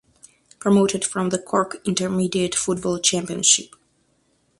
[0.57, 3.75] Promoted from the Cork Intermediate Football Championship